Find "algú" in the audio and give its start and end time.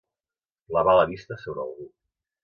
1.67-1.91